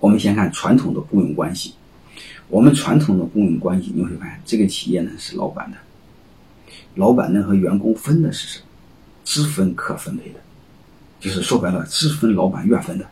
[0.00, 1.74] 我们先看传统的雇佣关系。
[2.48, 5.76] 我们传统的雇佣关系，你会发现这个企业呢是老板的，
[6.96, 8.66] 老板呢和员工分的是什么？
[9.24, 10.40] 只分可分配的，
[11.20, 13.06] 就是说白了，只分老板愿分的，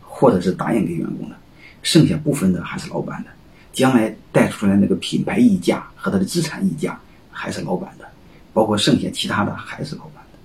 [0.00, 1.36] 或者是答应给员工的，
[1.82, 3.30] 剩下不分的还是老板的。
[3.72, 7.00] 将来带出来那个品牌溢价和他的资产溢价
[7.30, 8.04] 还是老板的，
[8.52, 10.38] 包括剩下其他的还是老板的。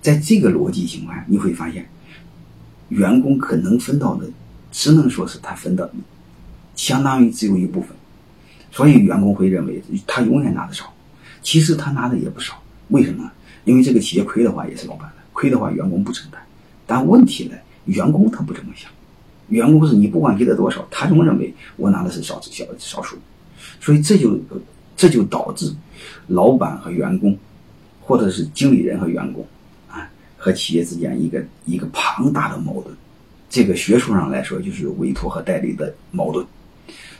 [0.00, 1.86] 在这个逻辑情况下，你会发现，
[2.88, 4.26] 员工可能分到的，
[4.78, 5.90] 只能说是他分的。
[6.76, 7.90] 相当于只有一部分，
[8.70, 10.94] 所以员工会认为他永远拿的少，
[11.42, 12.62] 其实他拿的也不少。
[12.90, 13.28] 为什么？
[13.64, 16.40] 因为这个企业亏的话也是老板的，亏的话员工不承担。
[16.86, 18.88] 但问题呢，员工他不这么想，
[19.48, 23.16] 员工是你不管给他多少，他总认为我拿的是少小少数，
[23.80, 24.38] 所以这就
[24.96, 25.74] 这就导致
[26.28, 27.36] 老板和员工，
[28.00, 29.44] 或者是经理人和员工
[29.90, 32.96] 啊和企业之间一个一个庞大的矛盾。
[33.48, 36.44] 这个学术上来说，就是委托和代理的矛盾。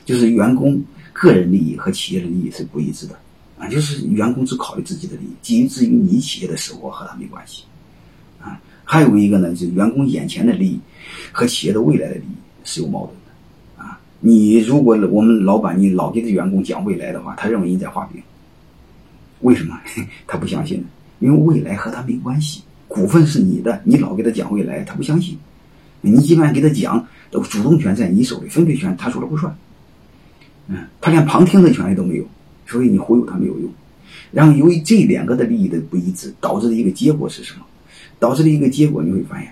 [0.05, 0.81] 就是员工
[1.13, 3.15] 个人利益和企业的利益是不一致的
[3.59, 7.63] 啊，就是员工只考虑自己的利益，基于至于你企业的生活和他没关系
[8.41, 8.59] 啊。
[8.83, 10.79] 还有一个呢，就是员工眼前的利益
[11.31, 13.99] 和企业的未来的利益是有矛盾的啊。
[14.19, 18.21] 你如果我们老板你老给这员工讲未来的话，他认为你在画饼。
[19.41, 19.79] 为什么？
[20.25, 20.83] 他不相信？
[21.19, 25.37] 因为未来和他没关系，股份是你的，你老给他讲未来，他不相信。
[26.01, 29.55] 你一般给他讲，主动权在你手里，分配权他说了不算。
[30.67, 32.25] 嗯，他连旁听的权利都没有，
[32.67, 33.69] 所以你忽悠他没有用。
[34.31, 37.65] 然后由于这两个的利益的不一致，导致的一个结果是什么？
[38.19, 39.51] 导致的一个结果你会发现，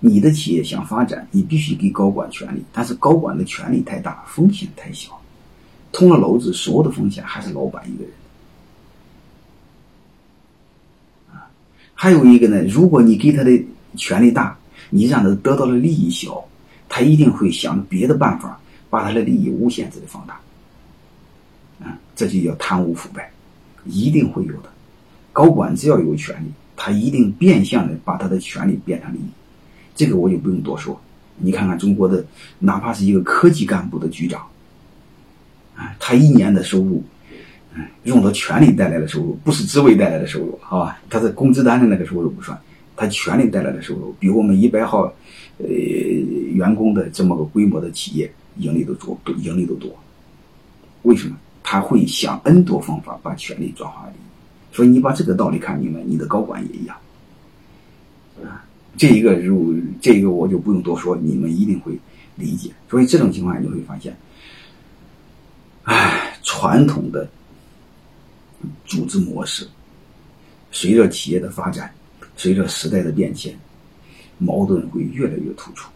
[0.00, 5.20] 你的企业想发展，你必须给高管权利，但是高管的权力太大，风险太小，
[5.92, 8.12] 捅了篓子，所有的风险还是老板一个人。
[11.32, 11.50] 啊，
[11.92, 13.62] 还有一个呢，如果你给他的
[13.96, 14.56] 权力大，
[14.90, 16.44] 你让他得到的利益小，
[16.88, 20.40] 他一定会想别的办法把他的利益无限制的放大。
[22.16, 23.30] 这就叫贪污腐败，
[23.84, 24.70] 一定会有的。
[25.32, 29.28] 高管只要有权利，他一定变相的把他的权利变成利益。
[29.96, 31.00] 这个我就不用多说。
[31.36, 32.24] 你看看中国的，
[32.60, 34.40] 哪怕是一个科技干部的局长，
[35.74, 37.02] 啊，他一年的收入，
[38.04, 41.00] 用到权力带来的收入，不是职位带来的收入，好吧？
[41.10, 42.56] 他的工资单的那个收入不算，
[42.96, 45.12] 他权力带来的收入，比我们一百号，
[45.58, 49.90] 呃，员工的这么个规模的企业盈利都多，盈利都多。
[51.02, 51.36] 为什么？
[51.66, 56.94] 他会想 N 多方法把权力转化利益，所以你把这个道理看明白，你的高管也一样。
[58.42, 58.66] 啊，
[58.98, 61.98] 这一个如这一个我就不用多说，你们一定会
[62.36, 62.70] 理解。
[62.90, 64.14] 所以这种情况下你会发现，
[65.84, 67.26] 唉，传统的
[68.84, 69.66] 组织模式，
[70.70, 71.90] 随着企业的发展，
[72.36, 73.54] 随着时代的变迁，
[74.38, 75.88] 矛盾会越来越突出。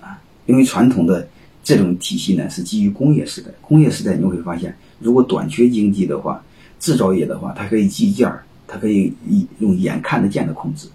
[0.00, 1.28] 啊，因为传统的。
[1.64, 3.48] 这种体系呢是基于工业时代。
[3.60, 6.44] 工业时代你会发现，如果短缺经济的话，
[6.80, 10.88] 制造业的话，它可以计件儿，它可以以用眼看得见的控制，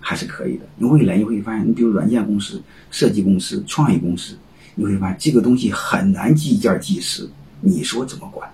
[0.00, 0.64] 还是可以的。
[0.74, 4.36] 你未来你会发现，你比如软件公司、设计公司、创意公司，
[4.74, 7.30] 你会发现这个东西很难计件计时，
[7.60, 8.50] 你说怎么管？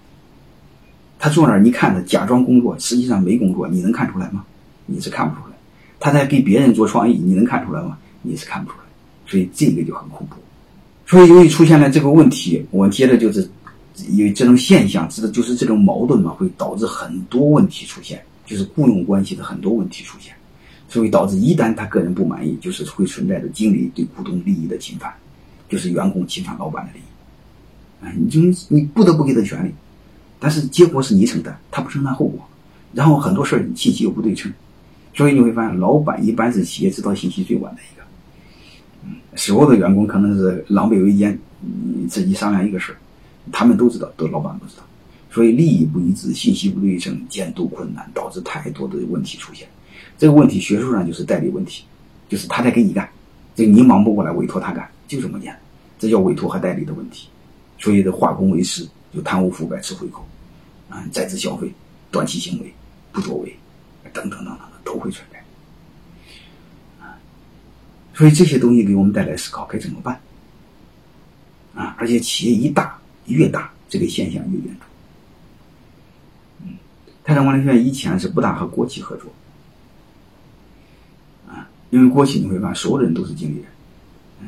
[1.19, 4.44] 他坐那儿，你看他假装工作，实际上没工作，你能看出来吗？
[4.86, 5.56] 你是看不出来。
[6.00, 7.98] 他在给别人做创意，你能看出来吗？
[8.22, 8.84] 你是看不出来。
[9.26, 10.36] 所以这个就很恐怖。
[11.06, 13.48] 所以，由于出现了这个问题，我接着就是
[14.10, 20.34] 有这种现象，指的就是这种矛盾嘛，会导致很多问题出现，就是雇佣关系的很多问题出现，
[20.88, 25.12] 所以导致一旦他个人不满意，就是会存在着经理对股东利益的侵犯，
[25.68, 29.72] 就是员工侵犯老板的利益，啊，你就你不得不给他权利，
[30.41, 32.41] 但是结果是你承担，他不承担后果，
[32.92, 34.53] 然后很多事儿信息又不对称，
[35.16, 38.04] 所以你会发现，老板一般是企业知道信息最晚的一个。
[39.04, 42.97] 嗯所有的员工可能是狼狈为奸，你自己商量一个事儿，
[43.50, 44.82] 他们都知道，都老板不知道，
[45.31, 49.66] 所以利益不一致，信息不对称，监督困难，导致太多的问题出现。
[50.19, 51.84] 这个问题学术上就是代理问题，
[52.28, 53.09] 就是他在给你干，
[53.54, 55.60] 这你忙不过来，委托他干，就这么简单，
[55.98, 57.28] 这叫委托和代理的问题。
[57.78, 60.24] 所以这化公为私，就贪污腐败、吃回扣，
[60.89, 61.71] 啊，在职消费、
[62.10, 62.72] 短期行为、
[63.12, 63.54] 不作为，
[64.15, 65.36] 等等等等都会存在。
[68.15, 70.18] 所以这些东西给我们带来思考，该怎么办？
[71.74, 74.86] 啊，而且企业一大越大，这个现象越严重。
[76.62, 76.78] 嗯，
[77.22, 79.30] 太上管理学院以前是不大和国企合作，
[81.47, 83.66] 啊，因为国企你会发现所有的人都是经理人，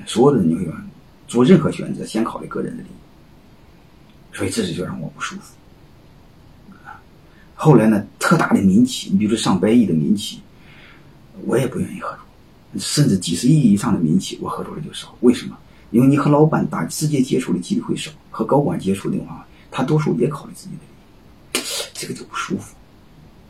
[0.06, 0.88] 所有的人你会发现
[1.26, 5.54] 做任何选择先考虑个人的利益，所以这是就让我不舒服。
[6.86, 6.96] 啊，
[7.54, 10.38] 后来呢，特大的民企，你比如说上百亿的民企，
[11.46, 12.78] 我也不愿意合作。
[12.78, 15.16] 甚至几十亿以上的民企，我合作的就少。
[15.20, 15.56] 为什么？
[15.92, 20.82] 因为你和老板打直接接触的机会少，和高管接触的话，他多数也考虑自己的
[21.54, 21.62] 利益，
[21.94, 22.74] 这个就不舒服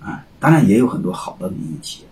[0.00, 0.24] 啊。
[0.38, 2.08] 当然也有很多好的民营企业。